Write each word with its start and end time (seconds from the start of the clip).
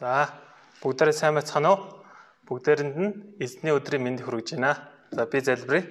За 0.00 0.32
бүгдээрээ 0.80 1.12
сайн 1.12 1.36
байцгаана 1.36 1.76
уу? 1.76 1.80
Бүгдээрэнд 2.48 2.96
нь 2.96 3.12
эзний 3.36 3.68
өдрийн 3.76 4.00
мэнд 4.00 4.24
хүргэж 4.24 4.56
байна. 4.56 4.72
За 5.12 5.28
би 5.28 5.44
залбирая. 5.44 5.84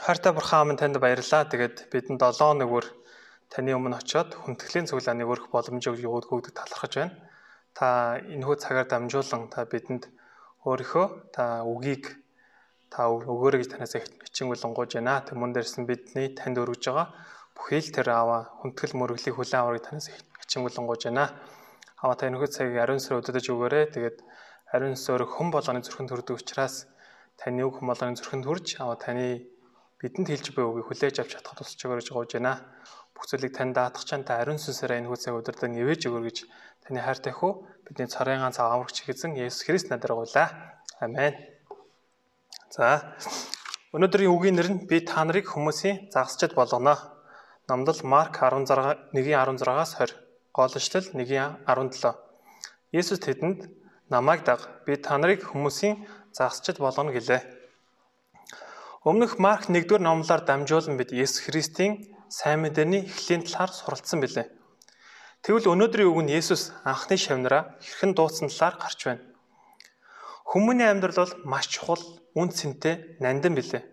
Хайртай 0.00 0.32
бурхан 0.32 0.72
минь 0.72 0.80
танд 0.80 0.96
баярлалаа. 0.96 1.44
Тэгээд 1.52 1.92
бидэнд 1.92 2.24
7 2.24 2.56
нөгөр 2.56 2.88
таны 3.52 3.76
өмнө 3.76 4.00
очиод 4.00 4.32
хүндэтгэлийн 4.32 4.88
цуглааны 4.88 5.28
өрх 5.28 5.52
боломжийг 5.52 6.00
өгдөг 6.00 6.56
талархаж 6.56 6.92
байна. 6.96 7.12
Та 7.76 8.16
энэхүү 8.24 8.56
цагаар 8.64 8.88
дамжуулан 8.88 9.52
та 9.52 9.68
бидэнд 9.68 10.08
өөрийнхөө 10.64 11.36
та 11.36 11.68
үгийг 11.68 12.16
та 12.88 13.12
өгөөрэй 13.12 13.60
гэж 13.60 13.76
танаас 13.76 13.92
хичээнгүйлэн 13.92 14.72
гуйж 14.72 14.96
байна. 14.96 15.20
Тэмүүн 15.20 15.52
дээрс 15.52 15.76
нь 15.76 15.88
бидний 15.90 16.32
танд 16.32 16.56
өргөж 16.64 16.80
байгаа 16.80 17.12
бүхий 17.52 17.84
л 17.84 17.92
тэр 17.92 18.08
аваа 18.08 18.56
хүндэтгэл 18.64 18.96
мөрөглийг 18.96 19.36
хүлээн 19.36 19.60
авахыг 19.60 19.84
танаас 19.84 20.08
хичээнгүйлэн 20.40 20.88
гуйж 20.88 21.04
байна. 21.12 21.28
Аваа 22.02 22.18
та 22.18 22.26
энэхүү 22.26 22.50
цагийг 22.50 22.82
ариун 22.82 22.98
сүр 22.98 23.22
өдөж 23.22 23.46
өгөөрэй. 23.54 23.94
Тэгээд 23.94 24.18
ариун 24.74 24.98
сүр 24.98 25.22
хэн 25.22 25.54
болгоны 25.54 25.86
зүрхэнд 25.86 26.10
төрдөг 26.10 26.34
учраас 26.34 26.90
таны 27.38 27.62
үг 27.62 27.78
хэн 27.78 27.86
болгоны 27.86 28.18
зүрхэнд 28.18 28.42
хүрж 28.42 28.82
аваа 28.82 28.98
таны 28.98 29.46
бидэнд 30.02 30.26
хэлж 30.34 30.50
буй 30.50 30.66
үгийг 30.66 30.90
хүлээж 30.90 31.22
авч 31.22 31.38
чадхад 31.38 31.62
тусч 31.62 31.78
өгөрөж 31.78 32.10
гоож 32.10 32.34
байна. 32.34 32.58
Бүх 33.14 33.30
зүйлийг 33.30 33.54
тань 33.54 33.70
даатгах 33.70 34.02
чанта 34.02 34.42
ариун 34.42 34.58
сүнсээр 34.58 34.98
энэ 34.98 35.14
хүсээ 35.14 35.30
өдөртөө 35.30 35.68
нэвэж 35.70 36.10
өгөр 36.10 36.26
гэж 36.26 36.38
таны 36.82 36.98
хайртай 37.06 37.30
хүү 37.38 37.86
бидний 37.86 38.10
царайгаан 38.10 38.50
цаг 38.50 38.66
амрагч 38.66 39.06
эзэн 39.06 39.38
Есүс 39.38 39.62
Христ 39.62 39.94
надраа 39.94 40.18
гуйлаа. 40.18 40.50
Амен. 40.98 41.38
За 42.74 43.14
өнөөдрийн 43.94 44.26
үгийн 44.26 44.58
нэр 44.58 44.68
нь 44.74 44.82
би 44.90 45.06
та 45.06 45.22
нарыг 45.22 45.46
хүмүүсийн 45.46 46.10
загасчд 46.10 46.58
болгоно. 46.58 46.98
Намдал 47.70 48.02
Марк 48.02 48.42
16 48.42 49.14
1:16-аас 49.14 49.94
20 50.02 50.31
Голчлол 50.52 51.08
1:17. 51.16 52.12
Есүс 52.92 53.20
тэдэнд 53.24 53.72
намайг 54.12 54.44
даг 54.44 54.84
би 54.84 55.00
та 55.00 55.16
нарыг 55.16 55.48
хүмүүсийн 55.48 56.04
загасчд 56.28 56.76
болгоно 56.76 57.08
гэлээ. 57.08 57.40
Өмнөх 59.08 59.40
Марк 59.40 59.72
1-р 59.72 60.04
номлоор 60.04 60.44
дамжуулан 60.44 61.00
бид 61.00 61.16
Есүс 61.16 61.48
Христийн 61.48 62.04
сайн 62.28 62.60
мэдээний 62.60 63.08
эхлийн 63.08 63.48
талаар 63.48 63.72
суралцсан 63.72 64.20
билээ. 64.20 64.52
Тэгвэл 65.40 65.72
өнөөдрийн 65.72 66.12
үг 66.12 66.20
нь 66.20 66.34
Есүс 66.36 66.76
анхны 66.84 67.16
шавнараа 67.16 67.80
хэрхэн 67.80 68.12
дуудсан 68.12 68.52
талаар 68.52 68.76
гарч 68.76 69.00
байна. 69.08 69.24
Хүмүүний 70.52 70.84
амьдрал 70.92 71.16
бол 71.16 71.34
маш 71.48 71.72
чухал, 71.72 72.04
үн 72.36 72.52
цэнтэй 72.52 73.16
нандин 73.24 73.56
билээ. 73.56 73.88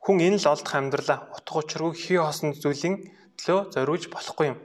Хүн 0.00 0.16
энэ 0.24 0.40
л 0.40 0.48
олдох 0.48 0.72
амьдралаа 0.72 1.28
утга 1.36 1.60
учиргүй 1.60 1.92
хий 1.92 2.16
хоосон 2.16 2.56
зүйлийн 2.56 3.12
төлөө 3.36 3.76
зориулж 3.76 4.08
болохгүй 4.08 4.56
юм. 4.56 4.58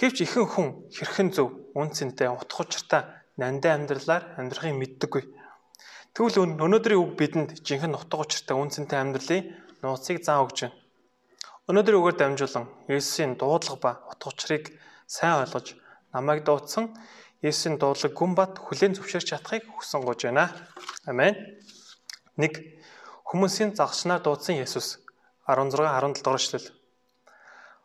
Гэвч 0.00 0.24
ихэнх 0.24 0.56
хүн 0.56 0.68
хэрхэн 0.96 1.28
зөв, 1.36 1.76
үн 1.76 1.92
цэнтэй, 1.92 2.32
утга 2.32 2.64
учиртай 2.64 3.04
нандин 3.36 3.84
амьдралаар 3.84 4.40
амьдрахыг 4.40 4.72
мэддэггүй. 4.80 5.28
Тэгвэл 6.16 6.56
өнөөдрийн 6.56 7.04
үг 7.04 7.20
бидэнд 7.20 7.60
жинхэнэ 7.60 8.00
утга 8.00 8.24
учиртай 8.24 8.56
үн 8.56 8.72
цэнтэй 8.72 8.96
амьдралын 8.96 9.44
нууцыг 9.84 10.24
заа 10.24 10.40
өгч 10.48 10.72
байна. 10.72 10.80
Өнөөдрийн 11.68 12.00
үгээр 12.00 12.16
дамжуулан 12.16 12.64
Есүсийн 12.88 13.36
дуудлага 13.36 13.76
ба 13.84 13.92
утга 14.08 14.32
учирыг 14.32 14.72
сайн 15.04 15.44
ойлгож 15.44 15.76
намайг 16.16 16.48
дуудсан 16.48 16.96
Есүсийн 17.44 17.76
дуудлага 17.76 18.16
гүн 18.16 18.32
бат 18.32 18.56
хүлээн 18.56 18.96
зөвшөөрч 18.96 19.36
чадахыг 19.36 19.68
хүсэн 19.68 20.00
гож 20.00 20.24
байна. 20.24 20.48
Амен. 21.04 21.36
1. 22.40 22.56
Хүмүүсийн 23.28 23.76
загшнаар 23.76 24.24
дуудсан 24.24 24.56
Есүс 24.56 25.04
16 25.44 25.76
17 25.76 26.24
дугаар 26.24 26.40
эшлэл. 26.40 26.79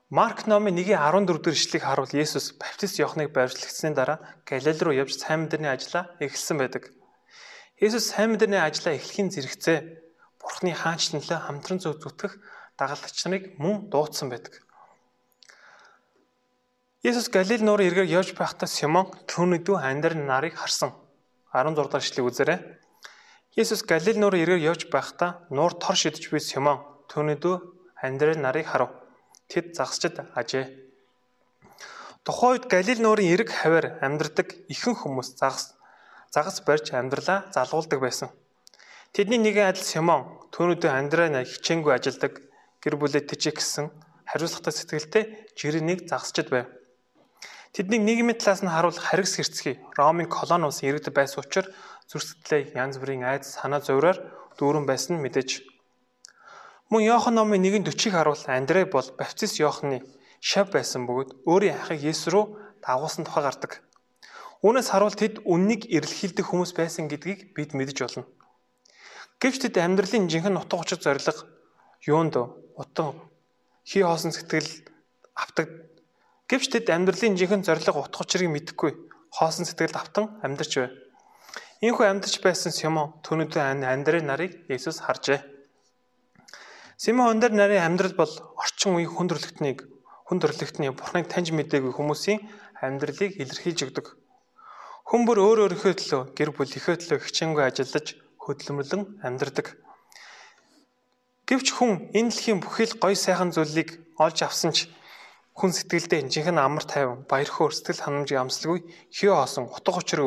Марк 0.09 0.45
номын 0.45 0.77
1-14 0.77 1.41
дэх 1.41 1.57
ишлэгийг 1.57 1.81
харуул 1.81 2.13
Есүс 2.13 2.53
баптист 2.61 3.01
Иохныг 3.01 3.33
байршлагдсны 3.33 3.89
дараа 3.97 4.21
Галил 4.45 4.77
руу 4.77 4.93
явж 4.93 5.17
сайн 5.17 5.49
мэдэрний 5.49 5.73
ажлаа 5.73 6.13
эхэлсэн 6.21 6.61
байдаг. 6.61 6.93
Есүс 7.81 8.13
сайн 8.13 8.37
мэдэрний 8.37 8.61
ажлаа 8.61 8.93
эхлэхийн 8.93 9.33
зэрэгцээ 9.33 9.81
Бурхны 10.37 10.77
хаанчлалаа 10.77 11.49
хамтран 11.49 11.81
зөв 11.81 11.97
зүтгэх 11.97 12.37
дагалдагч 12.77 13.17
нарыг 13.25 13.57
мөн 13.57 13.89
дуудсан 13.89 14.29
байдаг. 14.29 14.61
Есүс 17.01 17.25
Галил 17.33 17.65
нуурын 17.65 17.89
эргээр 17.89 18.13
явж 18.21 18.37
байхдаа 18.37 18.69
Симон 18.69 19.09
түүний 19.25 19.65
дүү 19.65 19.81
андар 19.81 20.13
нарыг 20.13 20.53
харсан. 20.53 20.93
16 21.49 21.81
дахь 21.89 22.05
ишлэгийг 22.05 22.29
үзээрэй. 22.29 22.59
Есүс 23.57 23.81
Галил 23.81 24.21
нуурын 24.21 24.45
эргээр 24.45 24.69
явж 24.69 24.85
байхдаа 24.85 25.49
нуур 25.49 25.73
тор 25.81 25.97
шидэж 25.97 26.29
буй 26.29 26.45
Симон 26.45 26.85
түүний 27.09 27.41
дүү 27.41 27.57
андар 28.05 28.37
нарыг 28.37 28.69
харав 28.69 29.04
тэд 29.51 29.75
загасчд 29.77 30.15
ажээ. 30.33 30.65
Тухайн 32.25 32.57
үед 32.57 32.65
Галил 32.65 32.99
нуурын 33.01 33.29
эрэг 33.33 33.49
хавар 33.53 34.01
амьдардаг 34.01 34.57
ихэнх 34.65 35.05
хүмүүс 35.05 35.37
загас 35.37 35.77
загас 36.33 36.57
барьж 36.65 36.89
амьдралаа 36.91 37.53
залгуулдаг 37.53 37.99
байсан. 38.01 38.29
Тэдний 39.13 39.37
нэгэн 39.37 39.69
адил 39.69 39.85
Симон 39.85 40.25
түүнүүдээ 40.49 40.91
амьдраа 40.91 41.45
хичээнгүй 41.45 41.93
ажилдаг 41.93 42.41
гэр 42.81 42.95
бүлээ 42.97 43.29
тэжих 43.29 43.61
гэсэн 43.61 43.93
хариуцлагатай 44.25 44.73
сэтгэлтэй 44.73 45.23
жирийн 45.53 45.85
нэг 45.85 46.09
загасчд 46.09 46.49
байв. 46.49 46.67
Тэднийг 47.75 48.01
нийгмийн 48.07 48.39
талаас 48.39 48.63
нь 48.63 48.71
харуул 48.73 48.97
харгас 48.97 49.35
хэрцгий 49.37 49.77
Ромын 49.99 50.31
колони 50.31 50.65
улсын 50.65 50.89
иргэд 50.89 51.13
байсан 51.13 51.43
учраас 51.43 51.69
зүрхсэтлээ 52.09 52.73
янз 52.73 52.97
бүрийн 52.97 53.27
айц 53.27 53.45
санаа 53.51 53.83
зовроор 53.83 54.17
дүүрэн 54.57 54.87
байсан 54.87 55.19
мэдээж 55.19 55.74
Мөн 56.85 57.01
Иохан 57.01 57.33
номын 57.33 57.65
1:40-ийг 57.65 58.13
харуул 58.13 58.37
Андрей 58.45 58.85
бол 58.85 59.09
баптист 59.17 59.57
Иоханы 59.57 60.05
шав 60.37 60.69
байсан 60.69 61.09
бөгөөд 61.09 61.41
өөрийн 61.49 61.81
ахыг 61.81 61.97
Есүс 62.05 62.29
рүү 62.29 62.45
дагуулсан 62.85 63.25
тухай 63.25 63.41
гардаг. 63.41 63.81
Үүнээс 64.61 64.93
харуул 64.93 65.17
тэд 65.17 65.41
үннийг 65.49 65.89
эрэлхийлдэг 65.89 66.45
хүмүүс 66.45 66.77
байсан 66.77 67.09
гэдгийг 67.09 67.57
бид 67.57 67.73
мэдэж 67.73 67.97
болно. 68.05 68.29
Гэвч 69.41 69.65
тэд 69.65 69.81
амьдралын 69.81 70.29
жинхэнэ 70.29 70.61
утга 70.61 70.77
учир 70.77 71.01
зориг 71.01 71.25
юунд 72.05 72.37
утга 72.77 73.17
хий 73.81 74.05
хоосон 74.05 74.29
сэтгэл 74.29 74.69
автаг 75.33 75.89
гэвч 76.45 76.69
тэд 76.69 76.93
амьдралын 76.93 77.33
жинхэнэ 77.33 77.65
зориг 77.65 77.97
утга 77.97 78.21
учирыг 78.21 78.53
мэдэхгүй 78.53 78.93
хоосон 79.33 79.65
сэтгэл 79.65 79.97
автан 79.97 80.37
амьдарч 80.45 80.77
байв. 80.77 80.93
Ийхүү 81.81 82.05
амьдарч 82.05 82.45
байсан 82.45 82.69
Симон 82.69 83.17
түүнүүдээ 83.25 83.89
Андрей 83.89 84.21
нарыг 84.21 84.69
Есүс 84.69 85.01
харжээ. 85.01 85.54
Симеон 86.97 87.43
дээр 87.43 87.51
нарийн 87.51 87.83
амьдрал 87.83 88.15
бол 88.15 88.33
орчин 88.55 88.95
үеийн 88.95 89.11
хүндрэлтнийг 89.11 89.83
хүндрэлтний 90.31 90.95
бурхныг 90.95 91.27
таньж 91.27 91.51
мэдээгүй 91.51 91.91
хүмүүсийн 91.91 92.39
амьдралыг 92.79 93.35
илэрхийлж 93.35 93.79
өгдөг. 93.91 94.15
Хүн 95.03 95.21
бүр 95.27 95.43
өөр 95.43 95.59
өөрийнхөө 95.67 95.93
төлөө 95.99 96.21
гэр 96.33 96.49
бүлийнхээ 96.55 96.95
төлөө 96.97 97.19
хичээнгүй 97.19 97.63
ажиллаж 97.67 98.07
хөдөлмөрлөн 98.41 99.21
амьдардаг. 99.27 99.75
Гэвч 101.45 101.67
хүн 101.77 102.09
энэ 102.15 102.31
дэлхийн 102.31 102.63
бүхий 102.63 102.87
л 102.89 102.97
гой 102.97 103.13
сайхан 103.13 103.51
зүйлийг 103.53 104.01
олж 104.17 104.37
авсан 104.47 104.71
ч 104.73 104.89
хүн 105.53 105.75
сэтгэлдээ 105.75 106.25
жинхэнэ 106.31 106.63
амар 106.63 106.87
тайван, 106.89 107.27
баяр 107.29 107.51
хөөр 107.51 107.75
сэтгэл 107.75 108.01
ханамжийн 108.01 108.49
амсалгүй 108.49 108.81
хий 109.13 109.29
хоосон 109.29 109.69
утга 109.69 110.01
учир 110.01 110.19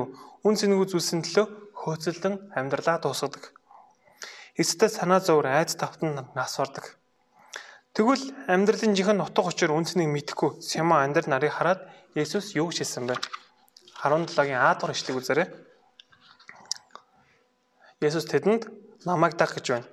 үн 0.46 0.54
зэнгүй 0.54 0.86
зүйлсийн 0.86 1.26
төлөө 1.26 1.46
хөөцөлдөн 1.74 2.54
амьдралаа 2.54 3.02
дуусгадаг. 3.02 3.57
Эцэстээ 4.58 4.90
санаа 4.90 5.22
зовөр 5.22 5.46
айц 5.54 5.78
тавтан 5.78 6.18
нас 6.34 6.58
бардаг. 6.58 6.98
Тэгвэл 7.94 8.34
амьдралын 8.50 8.98
жинхэнэ 8.98 9.22
утга 9.22 9.46
учир 9.46 9.70
үнцнийг 9.70 10.10
мэдэхгүй 10.10 10.58
Сима 10.58 11.06
амьдрал 11.06 11.30
нарыг 11.30 11.54
хараад 11.54 11.86
Есүс 12.18 12.58
юу 12.58 12.74
хэлсэн 12.74 13.06
бэ? 13.06 13.14
17-гийн 14.02 14.58
А 14.58 14.74
дугаар 14.74 14.98
ишлэг 14.98 15.14
үзээрэй. 15.14 15.48
Есүс 18.02 18.26
тэдэнд 18.26 18.66
намайг 19.06 19.38
даг 19.38 19.54
гэж 19.54 19.66
байна. 19.78 19.86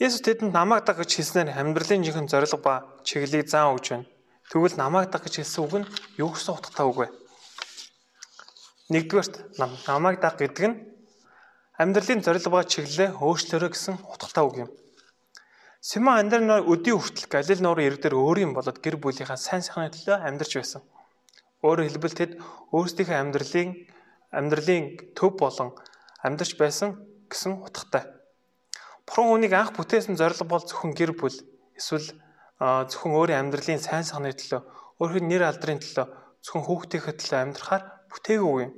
Есүс 0.00 0.24
тэдэнд 0.24 0.52
намайг 0.56 0.88
даг 0.88 0.96
гэж 0.96 1.12
хэлснээр 1.12 1.52
амьдралын 1.60 2.04
жинхэнэ 2.08 2.32
зориг 2.32 2.56
ба 2.64 2.88
чиглэлийг 3.04 3.52
заан 3.52 3.76
өгч 3.76 3.86
байна. 3.92 4.08
Тэгвэл 4.48 4.80
намайг 4.80 5.12
даг 5.12 5.28
гэж 5.28 5.44
хэлсэн 5.44 5.60
үг 5.64 5.74
нь 5.84 5.90
юу 6.16 6.32
гэсэн 6.32 6.56
утгатай 6.56 6.84
үг 6.88 6.96
вэ? 7.04 7.08
Нэгдүгээрт 8.96 9.60
намайг 9.84 10.20
даг 10.24 10.40
гэдэг 10.40 10.64
нь 10.72 10.76
амьдралын 11.78 12.26
зориг 12.26 12.44
ба 12.50 12.66
чиглэлээ 12.66 13.22
өөрчлөөрэй 13.22 13.70
гэсэн 13.70 13.96
утгатай 14.10 14.44
үг 14.44 14.56
юм. 14.66 14.70
Симон 15.78 16.18
амьдрал 16.18 16.66
өдий 16.66 16.90
хүртэл 16.90 17.30
Галил 17.30 17.62
нуурын 17.62 17.86
ирэг 17.86 18.02
дээр 18.02 18.18
өөрийн 18.18 18.50
болоод 18.50 18.82
гэр 18.82 18.98
бүлийнхаа 18.98 19.38
сайн 19.38 19.62
сайхны 19.62 19.94
төлөө 19.94 20.26
амьдарч 20.26 20.58
байсан. 20.58 20.82
Өөрөөр 21.62 21.86
хэлбэл 21.86 22.18
тэд 22.18 22.32
өөрсдийнхөө 22.74 23.18
амьдралын 23.22 23.70
амьдралын 24.34 25.14
төв 25.14 25.38
болон 25.38 25.70
амьдарч 26.26 26.58
байсан 26.58 26.98
гэсэн 27.30 27.62
утгатай. 27.62 28.10
Бурхан 29.06 29.30
хүнийг 29.30 29.54
анх 29.54 29.78
бүтээсэн 29.78 30.18
зориг 30.18 30.42
бол 30.50 30.66
зөвхөн 30.66 30.98
гэр 30.98 31.14
бүл 31.14 31.38
эсвэл 31.78 32.10
зөвхөн 32.58 33.14
өөрийн 33.14 33.40
амьдралын 33.46 33.78
сайн 33.78 34.02
сайхны 34.02 34.34
төлөө 34.34 34.60
өөрхийн 34.98 35.30
нэр 35.30 35.46
алдрын 35.46 35.78
төлөө 35.78 36.06
зөвхөн 36.42 36.66
хүүхдийнхээ 36.66 37.14
төлөө 37.22 37.38
амьдрахаар 37.38 37.82
бүтээгүй 38.10 38.62
юм. 38.66 38.72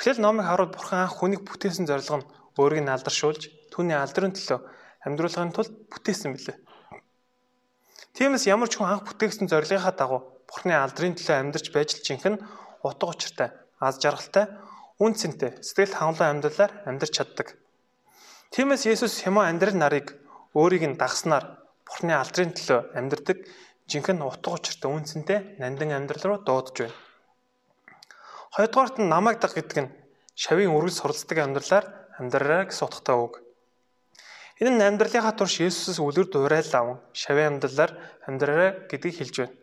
Эхлээл 0.00 0.24
номыг 0.24 0.48
харуул 0.48 0.72
бурхан 0.72 1.04
анх 1.04 1.20
хүнийг 1.20 1.44
бүтээсэн 1.44 1.84
зорилго 1.84 2.24
нь 2.24 2.28
өөрийг 2.56 2.88
нь 2.88 2.88
алдаршуулж 2.88 3.52
түүний 3.68 3.92
алдрын 4.00 4.32
төлөө 4.32 4.64
амьдруулахын 5.04 5.52
тулд 5.52 5.92
бүтээсэн 5.92 6.32
билээ. 6.32 6.56
Тиймээс 8.16 8.48
ямар 8.48 8.72
ч 8.72 8.80
хүн 8.80 8.88
анх 8.88 9.04
бүтээгсэн 9.04 9.52
зорилгынхаа 9.52 9.92
дагуу 9.92 10.20
Бурхны 10.48 10.72
алдрын 10.72 11.20
төлөө 11.20 11.36
амьдарч 11.36 11.68
байж 11.76 12.00
л 12.00 12.04
жинхэнэ 12.08 12.40
утга 12.80 13.12
учиртай, 13.12 13.52
аз 13.76 14.00
жаргалтай, 14.00 14.48
үн 15.04 15.12
цэнтэй, 15.12 15.60
сэтгэл 15.60 15.92
хангалуун 15.92 16.40
амьдралаар 16.40 16.72
амьдарч 16.88 17.12
чаддаг. 17.20 17.60
Тиймээс 18.56 18.88
Есүс 18.88 19.20
хямаа 19.20 19.52
амьдрал 19.52 19.76
нарыг 19.76 20.16
өөрийг 20.56 20.88
нь 20.88 20.96
дагснаар 20.96 21.60
Бурхны 21.84 22.16
алдрын 22.16 22.56
төлөө 22.56 22.96
амьдардаг 22.96 23.44
жинхэнэ 23.84 24.24
утга 24.24 24.56
учиртай 24.56 24.88
үн 24.88 25.04
цэнтэй 25.04 25.60
нандин 25.60 25.92
амьдрал 25.92 26.24
руу 26.24 26.38
дуудаж 26.40 26.88
байна. 26.88 27.09
Хоёрдугаарт 28.50 28.98
нь 28.98 29.06
намайг 29.06 29.38
даг 29.38 29.54
гэдэг 29.54 29.78
нь 29.78 29.94
шавийн 30.34 30.74
үргэлж 30.74 30.96
суралцдаг 30.98 31.38
амьдралаар 31.38 31.86
амьдраарай 32.18 32.66
гэсэн 32.66 32.82
утгатай 32.82 33.14
үг. 33.14 33.38
Энэ 34.58 34.74
нь 34.74 34.86
амьдралынхаа 34.90 35.38
турш 35.38 35.62
Есүсээс 35.62 36.02
үлгэр 36.02 36.26
дуурайл 36.34 36.72
аван 36.74 36.98
шавийн 37.14 37.62
амьдралаар 37.62 37.94
амьдраарай 38.26 38.90
гэдгийг 38.90 39.16
хэлж 39.22 39.36
байна. 39.38 39.54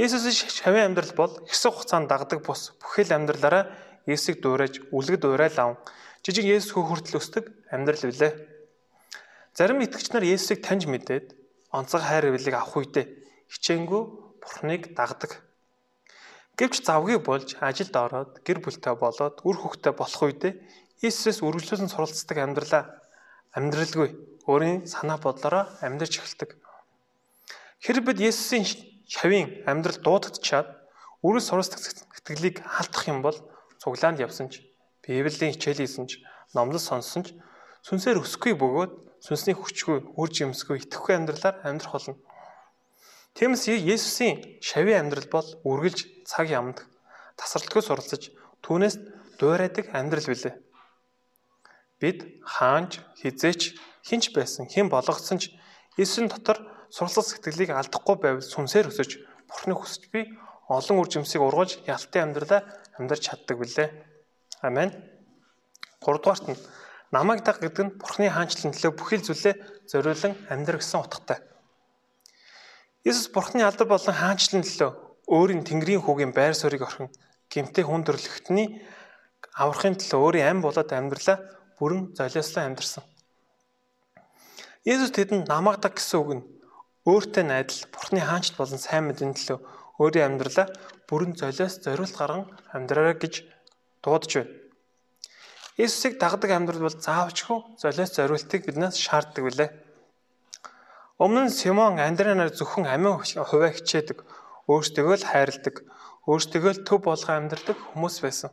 Есүсийн 0.00 0.48
шавийн 0.48 0.88
амьдрал 0.88 1.12
бол 1.20 1.32
хэсэг 1.44 1.72
хугацаанд 1.76 2.08
дагдаг 2.08 2.40
бус 2.40 2.72
бүхэл 2.80 3.12
амьдралаараа 3.12 3.68
Есүсийг 4.08 4.40
дуурайж 4.40 4.80
үлгэр 4.96 5.20
дуурайл 5.20 5.58
аван 5.60 5.76
жижиг 6.24 6.48
Есүс 6.48 6.72
хүртэл 6.72 7.20
өсдөг 7.20 7.44
амьдрал 7.68 8.08
билээ. 8.08 8.32
Зарим 9.52 9.84
итгэгч 9.84 10.16
нар 10.16 10.24
Есүсийг 10.24 10.64
таньж 10.64 10.88
мэдээд 10.88 11.36
онцгой 11.76 12.00
хайр 12.00 12.24
хэвлэлийг 12.32 12.56
авах 12.56 12.76
үедээ 12.80 13.04
хичээнгүй 13.52 14.02
Бурхныг 14.40 14.96
дагдаг. 14.96 15.45
Гэвч 16.56 16.88
завгүй 16.88 17.20
болж 17.20 17.60
ажилд 17.60 17.92
ороод 17.92 18.32
гэр 18.40 18.64
бүлтэй 18.64 18.96
болоод 18.96 19.44
үр 19.44 19.56
хөвгтэй 19.60 19.92
болох 19.92 20.22
үедээ 20.24 20.52
Иесус 21.04 21.44
үргэлжлүүлэн 21.44 21.92
суралцдаг 21.92 22.36
амьдралаа 22.40 22.84
амьдралгүй 23.52 24.08
өөрийн 24.48 24.88
санаа 24.88 25.20
бодлороо 25.20 25.68
амьдарч 25.84 26.16
эхэлдэг. 26.16 26.56
Хэрэг 27.84 28.04
бид 28.08 28.18
Иесусийн 28.24 28.64
шавийн 29.04 29.68
амьдрал 29.68 30.00
дуудагдчаад 30.00 30.68
үргэлж 31.20 31.44
суралцдаг 31.44 31.80
сэтгэлийг 31.84 32.64
хаалтах 32.64 33.04
юм 33.12 33.20
бол 33.20 33.36
цуглаанд 33.76 34.24
явсан 34.24 34.48
ч 34.48 34.64
Библийн 35.04 35.52
хичээл 35.52 35.84
хийсэн 35.84 36.08
ч 36.08 36.24
номлол 36.56 36.80
сонссон 36.80 37.22
ч 37.28 37.36
сүнсээр 37.84 38.24
өсөхгүй 38.24 38.56
бөгөөд 38.56 38.92
сүнсний 39.22 39.54
хүчгүй, 39.54 40.16
үр 40.18 40.28
жимсгүй, 40.32 40.82
итгэхгүй 40.82 41.14
амьдралаар 41.20 41.62
амьдрах 41.68 41.92
болно. 41.94 42.16
Тиймээс 43.36 43.68
Есүсийн 43.68 44.64
шавийн 44.64 45.12
амьдрал 45.12 45.28
бол 45.28 45.48
үргэлж 45.60 46.24
цаг 46.24 46.48
ямд 46.48 46.80
тасралтгүй 47.36 47.84
суралцаж 47.84 48.32
түүнээс 48.64 48.96
дуурайдаг 49.36 49.92
амьдрал 49.92 50.24
билээ. 50.24 50.56
Бид 52.00 52.40
хаанч 52.48 53.04
хизээч 53.20 53.76
хинч 54.08 54.32
байсан 54.32 54.64
хэн 54.72 54.88
болгоцсон 54.88 55.36
ч 55.36 55.52
Есүсийн 56.00 56.32
дотор 56.32 56.64
суралцах 56.88 57.28
сэтгэлийг 57.28 57.76
алдахгүй 57.76 58.16
байвал 58.16 58.40
сүнсээр 58.40 58.88
өсөж 58.88 59.20
Бурхны 59.52 59.76
хүсэж 59.76 60.08
би 60.08 60.32
олон 60.72 60.96
үр 61.04 61.08
жимсийг 61.12 61.44
ургуулж 61.44 61.84
ялтын 61.84 62.32
амьдралаа 62.32 62.64
амьдарч 62.96 63.20
чаддаг 63.28 63.60
билээ. 63.60 63.88
Амен. 64.64 64.96
3 66.00 66.24
дугаарт 66.24 66.48
нь 66.48 66.56
намайг 67.12 67.44
даг 67.44 67.60
гэдэг 67.60 67.84
нь 67.84 67.96
Бурхны 68.00 68.32
хаанчлалын 68.32 68.72
төлөө 68.72 68.92
бүхэл 68.96 69.28
зүйлээ 69.28 69.54
зориулан 69.92 70.32
амьдрах 70.48 70.80
гэсэн 70.80 71.04
утгатай. 71.04 71.44
Иесус 73.06 73.30
Бурхны 73.30 73.62
алдар 73.62 73.86
болон 73.86 74.14
хаанчлалын 74.18 74.66
төлөө 74.66 74.90
өөрийн 75.30 75.62
Тэнгэрийн 75.62 76.02
хүүгийн 76.02 76.34
байр 76.34 76.58
суурийг 76.58 76.82
орхин 76.82 77.06
гимтэй 77.46 77.86
хүн 77.86 78.02
төрлөختний 78.02 78.82
аврахын 79.54 79.94
төлөө 79.94 80.18
өөрийн 80.26 80.50
ам 80.50 80.58
болоод 80.66 80.90
амьдралаа 80.90 81.38
бүрэн 81.78 82.18
золиослон 82.18 82.74
амьдарсан. 82.74 83.06
Иесус 84.82 85.14
тэдэнд 85.14 85.46
намагдаг 85.46 85.94
гэсэн 85.94 86.18
үг 86.18 86.30
нь 86.34 86.46
өөртөө 87.06 87.44
найдал 87.46 87.86
Бурхны 87.94 88.26
хаанчлал 88.26 88.58
болон 88.66 88.80
сайн 88.82 89.06
мэдээний 89.06 89.38
төлөө 89.38 89.58
өөрийн 90.02 90.26
амьдралаа 90.26 90.66
бүрэн 91.06 91.38
золиос 91.38 91.78
зориулт 91.86 92.14
гарган 92.18 92.50
амьдраарай 92.74 93.22
гэж 93.22 93.34
дуудаж 94.02 94.32
байна. 94.34 94.50
Иесусыг 95.78 96.18
дагдаг 96.18 96.50
амьдрал 96.50 96.82
бол 96.90 96.98
заавчгүй 97.06 97.78
золиос 97.78 98.10
зориултыг 98.18 98.66
биднээс 98.66 98.98
шаарддаг 98.98 99.46
билээ. 99.46 99.70
Өмнө 101.16 101.48
нь 101.48 101.56
Симон 101.58 101.96
Андреанаар 101.96 102.52
зөвхөн 102.52 102.84
амин 102.84 103.16
хувиа 103.16 103.72
хичээдэг, 103.72 104.20
өөртөө 104.68 105.16
л 105.16 105.24
хайрладаг, 105.24 105.76
өөртөө 106.28 106.72
л 106.76 106.84
төв 106.84 107.00
болгоо 107.08 107.40
амьдардаг 107.40 107.72
хүмүүс 107.72 108.20
байсан. 108.20 108.52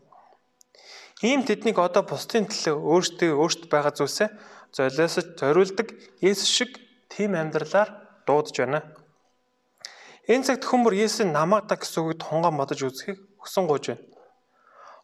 Ийм 1.27 1.43
тэднийг 1.43 1.75
одоо 1.75 2.07
бусдын 2.07 2.47
төлөө 2.47 2.79
өөртөө 2.79 3.31
өөрт 3.35 3.61
байгаа 3.67 3.91
зүйлсээ 3.91 4.29
золиосож 4.71 5.35
зориулдаг 5.35 5.91
Есүс 6.23 6.47
шиг 6.47 6.71
тийм 7.11 7.35
амьдралаар 7.35 8.23
дуудаж 8.23 8.55
байна. 8.55 8.79
Энэ 10.31 10.47
цагт 10.47 10.63
хүмүүр 10.63 10.95
Есүс 11.03 11.27
намаадаг 11.27 11.83
гэсэн 11.83 11.99
үгийг 11.99 12.23
тунган 12.23 12.55
бодож 12.55 12.79
үзэхийг 12.79 13.19
хүсэн 13.43 13.67
гуйж 13.67 13.91
байна. 13.91 14.03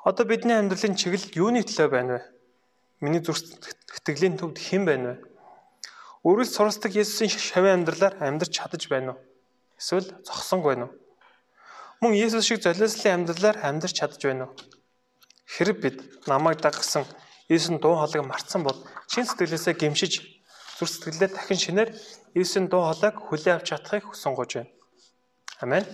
Одоо 0.07 0.23
бидний 0.23 0.55
амьдралын 0.55 0.95
чиглэл 0.95 1.35
юуны 1.35 1.67
төлөө 1.67 1.87
байна 1.91 2.11
вэ? 2.15 2.23
Миний 3.03 3.19
зүрх 3.19 3.43
сэтгэлийн 3.43 4.39
төвд 4.39 4.55
хэн 4.55 4.87
байна 4.87 5.19
вэ? 5.19 5.29
Үргэлж 6.19 6.51
суралцдаг 6.51 6.91
Есүсийн 6.99 7.31
шавийн 7.31 7.79
амьдралаар 7.79 8.19
амьдарч 8.19 8.51
чадаж 8.51 8.83
байна 8.91 9.15
уу? 9.15 9.19
Эсвэл 9.79 10.11
зогсонг 10.27 10.67
байна 10.67 10.91
уу? 10.91 10.93
Мөн 12.03 12.11
Есүс 12.11 12.43
шиг 12.43 12.59
золиослын 12.59 13.23
амьдралаар 13.23 13.63
амьдарч 13.63 13.95
чадаж 13.95 14.19
байна 14.19 14.51
уу? 14.51 14.55
Хэрэг 15.47 15.77
бид 15.79 15.97
намайг 16.27 16.59
дагсан 16.59 17.07
Есүсийн 17.47 17.79
дуу 17.79 17.95
хоолойг 17.95 18.27
мартсан 18.27 18.67
бол 18.67 18.75
чин 19.07 19.23
сэтгэлээсээ 19.23 19.79
гимшиж 19.79 20.43
зүр 20.75 20.91
сэтгэлдээ 20.91 21.31
дахин 21.31 21.55
шинээр 21.55 21.89
Есүсийн 22.35 22.67
дуу 22.67 22.83
хоолойг 22.83 23.15
хүлээн 23.15 23.63
авч 23.63 23.71
чадахыг 23.71 24.11
хүсэн 24.11 24.35
гож 24.35 24.59
байна. 24.59 24.71
Амен. 25.63 25.87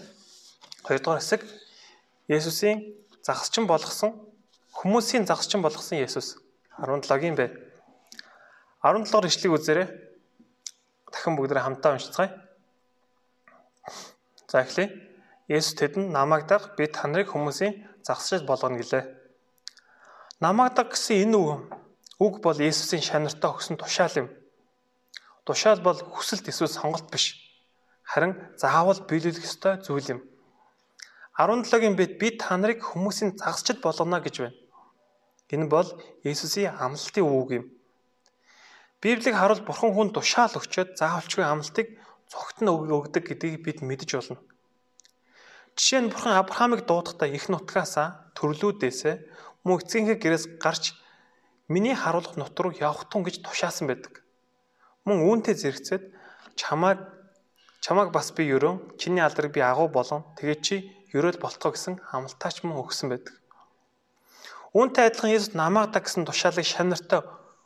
Хоёрдугаар 0.90 1.22
хэсэг 1.22 1.46
Есүсийн 2.26 2.82
загасчин 3.22 3.70
болгосон 3.70 4.18
хүмүүсийн 4.74 5.30
загасчин 5.30 5.62
болгосон 5.62 6.02
Есүс 6.02 6.42
17-гийн 6.82 7.38
бэ. 7.38 7.46
17 8.82 9.06
дугаар 9.06 9.30
ишлэгийг 9.30 9.54
үзээрэй 9.54 10.05
дахин 11.16 11.40
бүгдээ 11.40 11.64
хамтаа 11.64 11.96
уншицгаая. 11.96 12.36
За 14.52 14.68
эхлэе. 14.68 14.92
Есүс 15.48 15.80
тэдэнд 15.80 16.12
намаагдаг 16.12 16.76
би 16.76 16.92
та 16.92 17.08
нарыг 17.08 17.32
хүмүүсийн 17.32 18.04
загсчил 18.04 18.44
болгоно 18.44 18.76
гэлээ. 18.82 19.04
Намаагдаг 20.44 20.92
гэсэн 20.92 21.32
энэ 21.32 21.38
үг 21.40 21.86
үг 22.20 22.42
бол 22.42 22.58
Есүсийн 22.58 23.04
шанартаа 23.04 23.56
өгсөн 23.56 23.78
тушаал 23.78 24.16
юм. 24.26 24.28
Тушаал 25.46 25.82
бол 25.86 26.00
хүсэлт 26.00 26.48
эсвэл 26.48 26.72
сонголт 26.72 27.12
биш. 27.12 27.38
Харин 28.04 28.34
заавал 28.58 29.00
биелүүлэх 29.06 29.44
ёстой 29.44 29.78
зүйл 29.84 30.20
юм. 30.20 30.22
17-гийн 31.38 31.96
бид 32.00 32.18
би 32.20 32.32
та 32.40 32.56
нарыг 32.58 32.80
хүмүүсийн 32.82 33.38
загсчил 33.38 33.80
болгоно 33.84 34.20
гэж 34.24 34.36
байна. 34.40 34.56
Энэ 35.52 35.68
бол 35.68 35.88
Есүсийн 36.24 36.74
амлалтын 36.80 37.24
үг 37.24 37.50
юм. 37.52 37.66
Библийг 39.06 39.38
харуул 39.38 39.62
бурхан 39.62 39.94
хүн 39.94 40.10
тушаал 40.18 40.58
өгчөөд 40.58 40.98
заавалчгүй 40.98 41.46
амлалтыг 41.46 41.94
цогтно 42.26 42.74
өгдөг 42.74 43.22
гэдгийг 43.30 43.62
бид 43.62 43.80
мэдэж 43.86 44.10
болно. 44.18 44.42
Жишээ 45.78 46.02
нь 46.02 46.10
бурхан 46.10 46.34
Авраамыг 46.42 46.90
дуудахдаа 46.90 47.30
их 47.30 47.46
нутгаасаа 47.46 48.34
төрлүүдээсээ 48.34 49.16
мөн 49.62 49.78
эцгийнхээ 49.78 50.18
гэрээс 50.18 50.46
гарч 50.58 50.98
миний 51.70 51.94
харуулах 51.94 52.34
нут 52.34 52.58
руу 52.58 52.74
явах 52.74 53.06
тун 53.06 53.22
гэж 53.22 53.46
тушаасан 53.46 53.86
байдаг. 53.86 54.26
Мөн 55.06 55.22
үүнтэй 55.22 55.54
зэрэгцээд 55.54 56.04
чамайг 56.58 56.98
чамайг 57.86 58.10
бас 58.10 58.34
би 58.34 58.50
өрөө 58.58 58.98
чиний 58.98 59.22
алдрыг 59.22 59.54
би 59.54 59.62
агуу 59.62 59.86
болон 59.86 60.26
тэгээ 60.42 60.58
чи 60.66 60.76
өрөөл 61.14 61.38
болтгоо 61.38 61.78
гэсэн 61.78 62.02
амлалтаач 62.10 62.66
мөн 62.66 62.82
өгсөн 62.82 63.14
байдаг. 63.14 63.38
Үүнтэй 64.74 65.14
адилхан 65.14 65.30
Есүс 65.30 65.54
намайг 65.54 65.94
да 65.94 66.02
гэсэн 66.02 66.26
тушаалыг 66.26 66.66
шанартай 66.66 67.22